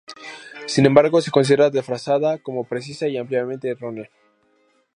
Sin 0.65 0.87
embargo, 0.87 1.21
se 1.21 1.29
considera 1.29 1.69
desfasada, 1.69 2.37
poco 2.39 2.63
precisa 2.63 3.07
y 3.07 3.17
ampliamente 3.19 3.69
errónea. 3.69 4.09